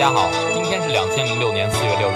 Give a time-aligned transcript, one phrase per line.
[0.00, 2.14] 家好，今天是两千零六年四月六日，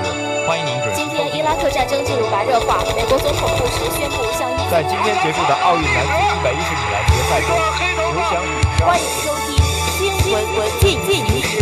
[0.48, 7.52] 欢迎您准时今天伊拉克战争进入白热化，美国总统布什宣布向伊在今天结束的奥运男子一百一十米栏决赛中，
[8.08, 8.48] 刘翔宇。
[8.80, 9.60] 欢迎收听
[9.98, 10.00] 新
[10.32, 11.52] 闻文进进行时。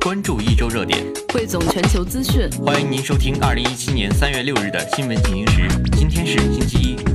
[0.00, 2.50] 关注一周热点，汇总全球资讯。
[2.66, 5.68] 欢迎您收听二零一七年三月六日的新闻进行时。
[5.96, 7.09] 今天是星期一。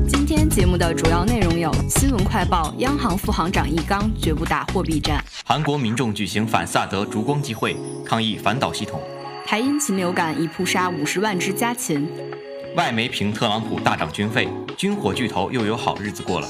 [0.56, 8.98] 节目的主要内容有：新闻快报，央行副行长易纲绝不打货币战；韩国民众举行反萨德烛光集会，抗议反导系统；
[9.46, 12.08] 台因禽流感已扑杀五十万只家禽；
[12.78, 16.48] 外媒评特朗普大涨军费，军火巨头又有好日子过了。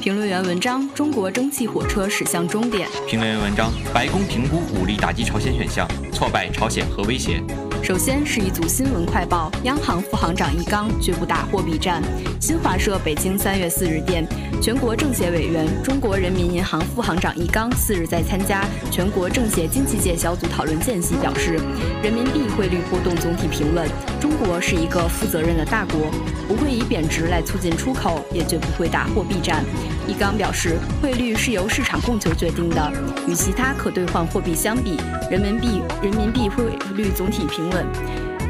[0.00, 2.88] 评论员文章：中国蒸汽火车驶向终点。
[3.08, 7.42] 评论员文章：白宫评估武力打击朝鲜选项，挫败朝鲜核威胁。
[7.82, 12.02] 首先是一组新闻快报：央行副行长易纲绝不打货币战。
[12.38, 14.26] 新华社北京三月四日电，
[14.60, 21.58] 全国政协委员、中国人民银行副行长易纲四日在参加全国政协经济界小组讨论间隙表示，
[22.02, 23.88] 人民币汇率波动总体平稳，
[24.20, 26.10] 中国是一个负责任的大国，
[26.46, 29.64] 不会以贬值来促进出口，也绝不会打货币战。
[30.08, 32.92] 易纲表示，汇率是由市场供求决定的，
[33.28, 34.96] 与其他可兑换货币相比，
[35.30, 36.64] 人民币人民币汇
[36.94, 37.86] 率总体平稳。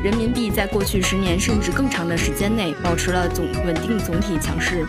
[0.04, 4.86] 人民币在过去十年甚至更长的时间内保持了总稳定总体强势。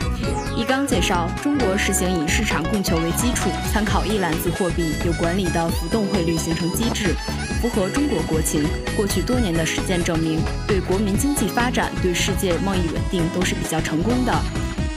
[0.56, 7.16] 易纲介绍，中国实行以市场供求为基础，参考一篮子货币有管理的浮动汇率形成机制，
[7.60, 8.64] 符合中国国情。
[8.96, 14.32] 过去多年的实践证明，对国民经济发展、对世界贸易稳定都是比较成功的。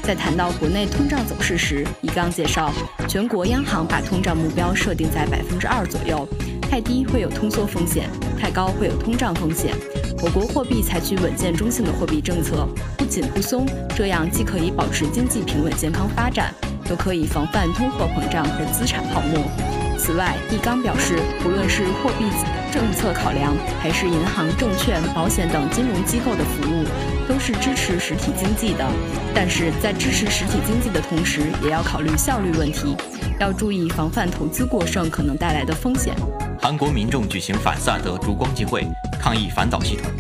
[0.03, 2.73] 在谈到国内通胀走势时，易纲介绍，
[3.09, 6.27] 全国央行把通胀目标设定在百分之二左右，
[6.61, 9.73] 太低会有通缩风险，太高会有通胀风险。
[10.21, 13.65] 我国货币采取稳健中性的货币政策，不紧不松，
[13.97, 16.53] 这样既可以保持经济平稳健康发展，
[16.91, 19.72] 又可以防范通货膨胀和资产泡沫。
[20.05, 22.25] 此外，易纲表示，不论是货币
[22.73, 26.85] 政策考量，还是银行、证券、保险等金融机构的服务，
[27.29, 28.85] 都是支持实体经济的。
[29.33, 32.97] 但是在支持实体经济的同时，也要考虑效率问题，
[33.39, 36.13] 要注意防范投资过剩可能带来的风险。
[36.61, 38.85] 韩国民众举行反萨德烛光集会，
[39.21, 40.11] 抗议反导系统。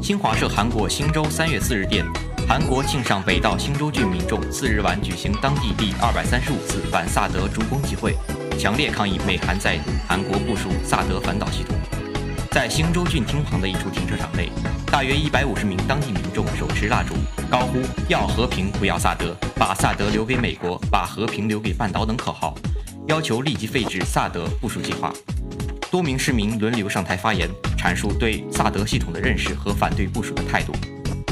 [0.00, 2.06] 新华社韩国新州三月四日电，
[2.48, 8.14] 韩国庆尚北道新州郡民众四日晚举行当地第二百三十五次反萨德烛光集会，
[8.58, 11.78] 强烈抗议美韩在韩国部署萨德反导系统。
[12.50, 14.50] 在新州郡厅旁的一处停车场内，
[14.86, 17.14] 大约一百五十名当地民众手持蜡烛，
[17.48, 17.78] 高呼
[18.10, 22.56] “要和平，不要萨德，把萨德留给美国，把和平留给半岛”等口号，
[23.06, 25.12] 要求立即废止萨德部署计划。
[25.88, 27.48] 多名市民轮流上台发言，
[27.78, 30.72] 阐述对萨德系统的认识和反对部署的态度。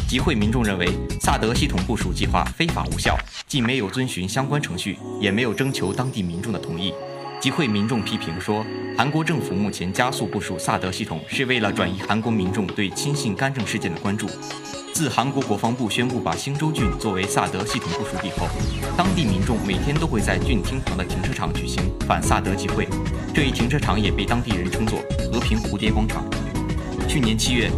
[0.06, 0.88] 集会民众认为，
[1.20, 6.94] 萨德系统部署计划非法无效，既没有遵循相关程序，也没有征求当地民众的同意。
[7.40, 8.64] 集会民众批评说，
[8.96, 14.26] 韩国政府目前加速部署萨德系统，是为了转移韩国民众对亲信干政事件的关注。
[14.94, 18.48] 自韩国国防部宣布把新州郡作为萨德系统部署地后，
[18.96, 22.88] 当地民众每天都会在郡厅旁的停车场举行反萨德集会。
[23.34, 24.98] 这一停车场也被当地人称作
[25.30, 26.24] “和平蝴蝶广场”。
[27.06, 27.70] 去年七月，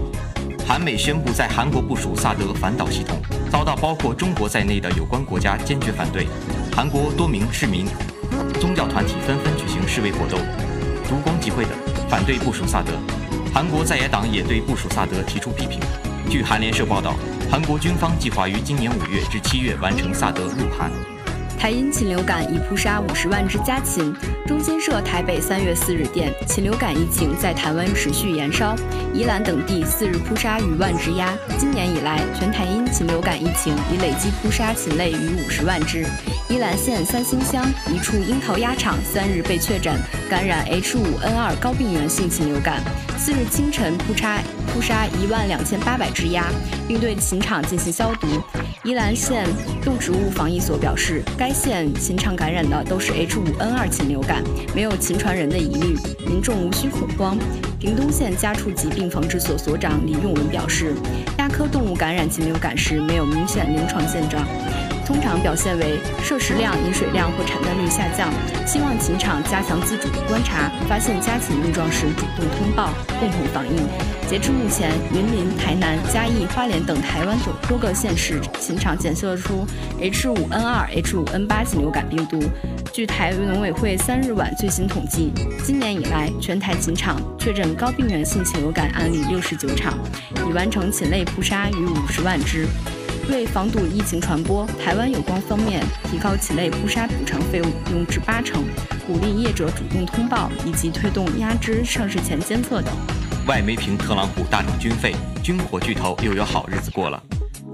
[0.66, 3.20] 韩美宣布在韩国部署萨德反导系统，
[3.50, 6.28] 遭到包括中国在内的有关国家坚决反对。
[6.72, 7.84] 韩国多名市民、
[8.60, 10.38] 宗教团体纷纷举行示威活动、
[11.08, 11.72] 烛光集会等，
[12.08, 12.92] 反对部署萨德。
[13.54, 15.80] 韩国在野党也对部署萨德提出批评。
[16.28, 17.14] 据韩联社报道，
[17.50, 20.90] 韩国军方计划于今年五月至七月完成萨德入韩。
[21.58, 24.14] 台因禽流感已扑杀五十万只家禽。
[24.46, 28.76] 中新社台北三月四日电，禽流感疫情在台湾持续延烧，
[29.12, 31.36] 宜兰等地四日扑杀逾万只鸭。
[31.58, 36.06] 今年以来，全台因禽流感疫情已累计扑杀禽类逾五十万只。
[36.48, 39.92] 宜兰县三星乡一处樱桃鸭场三日被确诊
[40.30, 42.80] 感染 H5N2 高病原性禽流感。
[43.18, 44.38] 四日清晨扑杀
[44.72, 46.46] 扑杀一万两千八百只鸭，
[46.86, 48.28] 并对禽场进行消毒。
[48.84, 49.44] 宜兰县
[49.84, 55.96] 动植物防疫所表示，该该县禽场感染的都是 H5N2 禽流感，没有禽传人的疑虑，
[56.26, 57.38] 民众无需恐慌。
[57.80, 60.92] 屏东县家畜疾病防治所所长李永文表示，
[61.38, 64.46] 鸭科动物感染禽流感时没有明显临床现状。
[65.08, 68.30] 通常表现为摄食量、饮水量或产蛋率下降。
[68.66, 73.70] 希望禽场加强自主观察，发现家禽症状时主动通报，共同防疫。
[74.28, 79.66] 截至目前，云林、台南、嘉义、花莲等台湾多多个县市禽场检测出
[79.98, 82.38] H5N2、H5N8 禽流感病毒。
[82.92, 85.32] 据台农委会三日晚最新统计，
[85.64, 89.98] 今年以来全台禽场确诊高病原性禽流感案例六十九场，
[90.46, 92.66] 已完成禽类扑杀逾五十万只。
[93.30, 98.64] 为防堵疫情传播，台湾有关方面提高禽类扑杀补偿费用用至八成，
[99.06, 102.92] 鼓励业者主动通报，以及推动压枝上市前监测等。
[103.46, 107.22] 外媒评特朗普大涨军费，军火巨头又有好日子过了。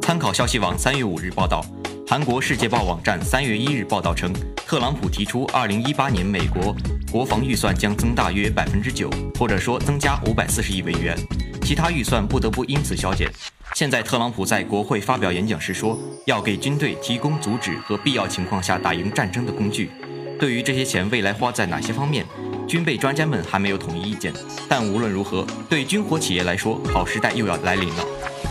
[0.03, 1.65] 参考消息网三月五日报道，
[2.07, 4.33] 韩国《世界报》网站三月一日报道称，
[4.67, 6.75] 特朗普提出二零一八年美国
[7.11, 9.09] 国防预算将增大约百分之九，
[9.39, 11.17] 或者说增加五百四十亿美元，
[11.65, 13.27] 其他预算不得不因此削减。
[13.75, 19.91] 现在，特朗普在国会发表演讲时说，要给军队提供阻止和必要情况下打赢战争的工具。
[20.39, 22.27] 对于这些钱未来花在哪些方面，
[22.69, 24.31] 军备专家们还没有统一意见。
[24.69, 28.05] 但无论如何，对军火企业来说，好时代又要来临了。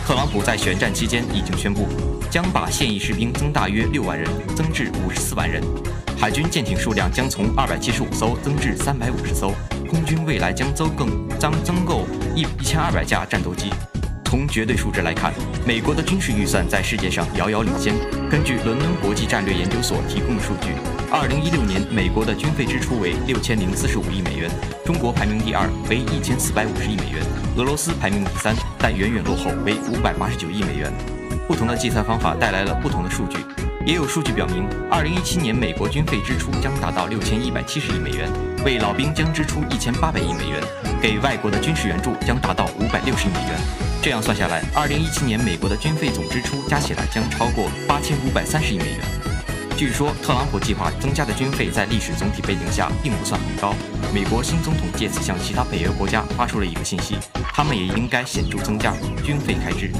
[0.04, 1.86] 特朗普在选战期间已经宣布，
[2.28, 5.62] 将把现役士兵增大约六万人，增至五十四万人；
[6.18, 9.52] 海军舰艇数量将从二百七十五艘增至三百五十艘；
[9.88, 11.08] 空军未来将增更
[11.38, 13.70] 将增购一一千二百架战斗机。
[14.24, 15.32] 从绝对数值来看，
[15.64, 17.94] 美国的军事预算在世界上遥遥领先。
[18.28, 20.74] 根据伦敦国际战略研究所提供的数据，
[21.08, 24.50] 二零一六年美国的军费支出为六千零四十五亿美元，
[24.84, 27.22] 中国排名第二，为一千四百五十亿美元；
[27.56, 30.92] 俄罗斯排名第三，但远远落后，为五百八十九亿美元。
[31.46, 33.38] 不同的计算方法带来了不同的数据，
[33.86, 38.32] 也有数据表明，二零一七年美国军费支出将达到六千一百七十亿美元，
[38.64, 40.62] 为老兵将支出一千八百亿美元，
[41.02, 43.60] 给外国的军事援助将达到五百六十亿美元。
[44.02, 49.00] 这样算下来，二零一七年美国的军费总支出加起来将超过八千五百三十亿美元。
[49.76, 53.74] 据说，特朗普计划增加的军费在历史总体背景下并不算很高。
[54.14, 57.16] 美国新总统借此向其他北约国家发出了一个信息：
[57.52, 59.90] 他们也应该显著增加军费开支。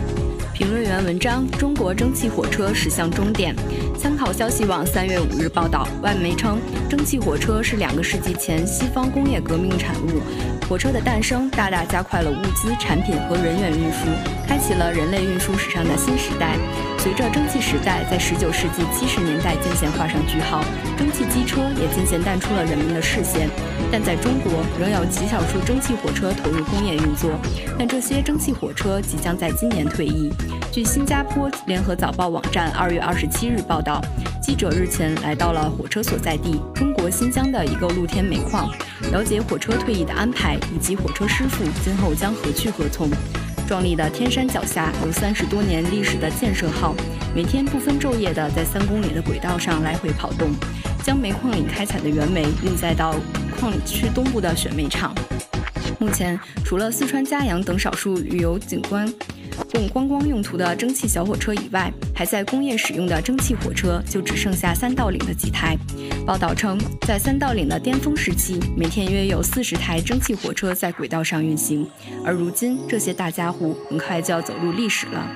[0.54, 3.56] 评论员文章：中国蒸汽火车驶向终点。
[3.98, 10.22] 参考消息网三月五日报道，外媒称，蒸汽火车是两个世纪前西方工业革命产物。
[10.68, 14.06] 火车的诞生大大加快了物资、产品和人员运输，
[14.46, 16.56] 开启了人类运输史上的新时代。
[17.04, 20.64] 随着蒸汽时代在19世纪70年代渐渐画上句号，
[20.96, 23.46] 蒸汽机车也渐渐淡出了人们的视线。
[23.92, 27.32] 但在中国，仍有极少数蒸汽火车投入工业运作，
[27.78, 30.32] 但这些蒸汽火车即将在今年退役。
[30.72, 34.00] 据新加坡联合早报网站2月27日报道，
[34.40, 38.70] 记者日前来到了火车所在地——中国新疆的一个露天煤矿，
[39.12, 43.10] 了解火车退役的安排以及火车师傅今后将何去何从。
[43.66, 46.94] 壮丽的天山脚下，有三十多年历史的建设号，
[47.34, 50.54] 每天不分昼夜的在三公里的轨道上来回跑动，
[51.02, 53.14] 将煤矿里开采的原煤运载到
[53.58, 55.14] 矿区东部的选煤厂。
[55.98, 59.10] 目前，除了四川嘉阳等少数旅游景观。
[59.72, 65.76] 供观光用途的蒸汽小火车以外，还在工业使用的蒸汽火车就只剩下三道岭的几台。
[66.26, 71.86] 报道称，在三道岭的巅峰时期，每天约有四十台蒸汽火车在轨道上运行，
[72.24, 75.28] 而如今这些大家伙很快就要走入历史了。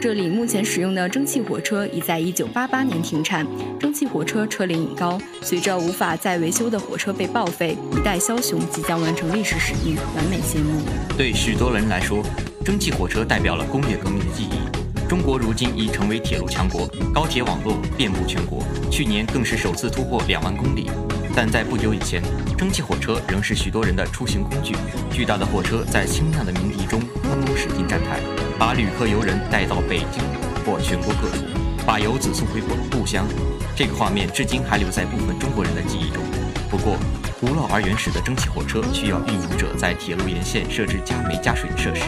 [0.00, 3.46] 这里目前使用的蒸汽火车已在1988年停产，
[3.78, 10.80] 蒸汽火车车龄已高，随着无法再维修的火车被报废，一代枭雄即将完成历史使命，完美谢幕。
[11.16, 12.22] 对许多人来说，
[12.64, 15.08] 蒸汽火车代表了工业革命的记忆。
[15.08, 20.88] 中国如今已成为铁路强国，高铁网络遍布全国，去年更是首次突破两万公里。
[21.34, 22.22] 但在不久以前，
[22.56, 24.74] 蒸汽火车仍是许多人的出行工具。
[25.10, 28.20] 巨大的火车在清亮的鸣笛中轰隆驶进站台，
[28.58, 30.22] 把旅客游人带到北京
[30.64, 31.44] 或全国各处，
[31.84, 33.26] 把游子送回故乡。
[33.74, 36.22] 这个画面至今还留在部分中国人的记忆中。
[36.70, 36.96] 不过，
[37.40, 42.04] 古老而原始的蒸汽火车需要运营者在铁路沿线设置加煤加水的设施，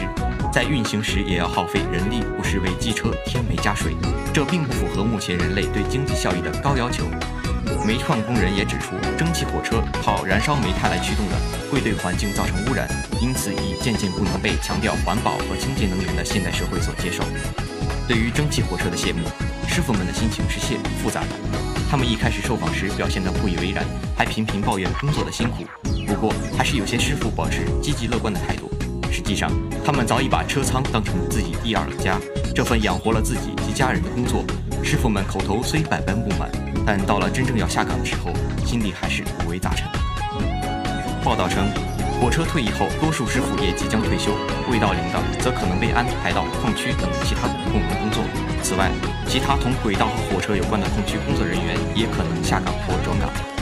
[0.55, 3.93] 在运行时也要耗费人力，不时为机车添煤加水，
[4.33, 7.03] 这并不符合目前人类对经济效益的高要求。
[7.85, 11.35] 煤矿工人也指出，蒸汽火车靠燃烧煤炭来驱动的，
[11.69, 12.87] 会对环境造成污染，
[13.19, 17.21] 因此已渐渐不能被强调环保和清洁能源的现代社会所接受。
[18.07, 19.27] 对于蒸汽火车的谢幕，
[19.67, 21.27] 师傅们的心情是谢复杂的。
[21.91, 23.83] 他们一开始受访时表现得不以为然，
[24.15, 25.65] 还频频抱怨工作的辛苦。
[26.07, 28.71] 不过，还是有些师傅保持积极乐观的态度。
[29.15, 29.49] 实际上，
[29.85, 32.19] 他们早已把车舱当成自己第二个家。
[32.53, 34.43] 这份养活了自己及家人的工作，
[34.83, 36.51] 师傅们口头虽百般不满。
[36.85, 38.33] 但到了真正要下岗的时候，
[38.65, 39.87] 心里还是五味杂陈。
[41.23, 41.63] 报道称，
[42.19, 44.35] 火车退役后，多数师傅也即将退休，
[44.69, 48.21] 未到龄的则可能被安排到矿区等其他部门工作。
[48.61, 48.91] 此外，
[49.29, 53.54] 其他同轨道和火车有关的矿区工作人员也可能下岗或转岗。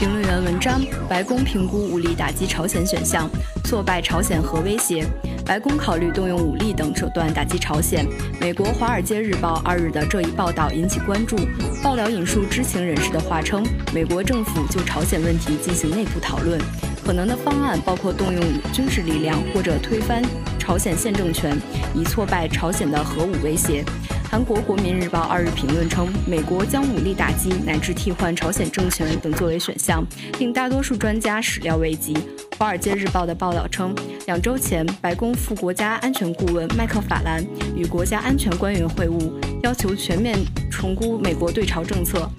[0.00, 0.80] 评论员文章：
[1.10, 3.28] 白宫评估武力打击朝鲜选项，
[3.64, 5.06] 挫败朝鲜核威胁。
[5.44, 8.06] 白宫考虑动用武力等手段打击朝鲜。
[8.40, 11.36] 美国《华尔街日报》二日的这一报道引起关注。
[11.82, 16.58] 报道引述知情人士的话称，美国政府就朝鲜问题进行内部讨论，
[17.04, 18.42] 可能的方案包括动用
[18.72, 20.22] 军事力量或者推翻
[20.58, 21.54] 朝鲜现政权，
[21.94, 23.84] 以挫败朝鲜的核武威胁。
[24.30, 30.06] 韩国国民日报二日评论称，美国将武力打击乃至替换朝鲜政权等作为选项，
[30.38, 32.16] 令大多数专家始料未及。
[32.56, 33.92] 华尔街日报的报道称，
[34.26, 37.44] 两周前，白宫副国家安全顾问麦克法兰
[37.74, 39.32] 与国家安全官员会晤，
[39.64, 40.38] 要求全面
[40.70, 42.30] 重估美国对朝政策。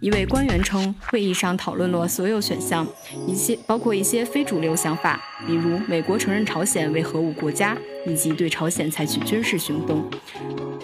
[0.00, 2.86] 一位官员称，会议上讨论了所有选项，
[3.26, 7.76] 一些包括一些非主流想法，比如美国承认朝鲜为核武国家，
[8.06, 10.02] 以及对朝鲜采取军事行动。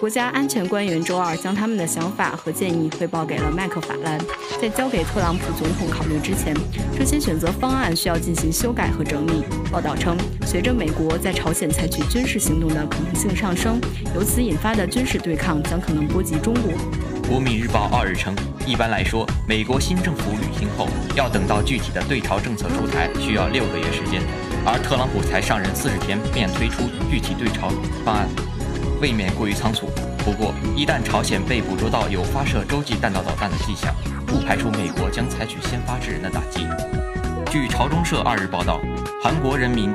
[0.02, 4.18] 国家安全官员周二将他们的想法和建议汇报给了麦克法兰，
[4.60, 6.52] 在交给特朗普总统考虑之前，
[6.98, 9.44] 这些选择方案需要进行修改和整理。
[9.70, 13.80] 报道称，随着美国在朝鲜采取军事行动的可能性上升，
[14.12, 16.72] 由此引发的军事对抗将可能波及中国。
[17.28, 18.34] 国民日报二日称，
[18.66, 24.20] 一般来说，美国新政府履新后，要等到具体的对朝政策出台，需要六个月时间，
[24.66, 27.68] 而特朗普才上任四十天便推出具体对朝
[28.04, 28.28] 方案，
[29.02, 29.90] 未免过于仓促。
[30.24, 33.92] 不过，一旦朝鲜被捕捉到有发射洲际弹道导弹的迹象，
[34.24, 36.66] 不排除美国将采取先发制人的打击。
[37.50, 38.80] 据朝中社二日报道，
[39.20, 39.92] 韩国人民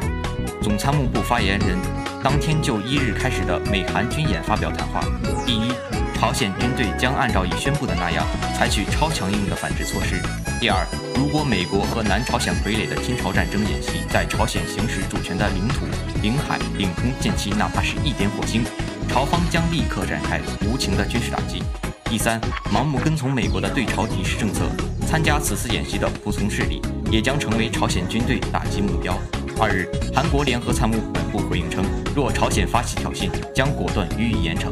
[0.61, 1.77] 总参谋部发言人
[2.21, 5.01] 当天就一日开始的美韩军演发表谈话。
[5.45, 5.71] 第一。
[6.19, 8.25] 朝鲜军队将按照已宣布的那样，
[8.57, 10.19] 采取超强硬的反制措施。
[10.59, 10.83] 第二，
[11.13, 15.85] 如果美国和南朝鲜傀儡的侵朝战争演习在朝鲜行使主权的领土、
[16.23, 18.63] 领海、领空溅起哪怕是一点火星，
[19.07, 21.63] 朝方将立刻展开无情的军事打击。
[22.05, 22.39] 第三，
[22.71, 24.69] 盲目跟从美国的对朝敌视政策，
[25.07, 29.17] 参加此次演习的服从势力也将成为朝鲜军队打击目标。
[29.59, 31.83] 二日，韩国联合参谋本部回应称，
[32.15, 34.71] 若朝鲜发起挑衅，将果断予以严惩。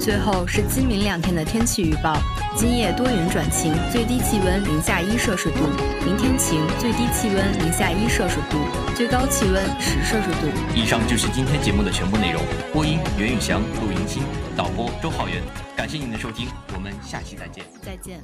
[0.00, 2.16] 最后是今明两天的天气预报：
[2.56, 5.58] 今夜多云转晴，最低气温零下一摄氏度；
[6.06, 8.56] 明天晴，最低气温零下一摄氏度，
[8.96, 10.48] 最高气温十摄氏度。
[10.74, 12.42] 以上就是今天节目的全部内容。
[12.72, 14.22] 播音：袁宇翔、陆迎新，
[14.56, 15.42] 导播：周浩源。
[15.76, 17.62] 感谢您的收听，我们下期再见。
[17.82, 18.20] 再见。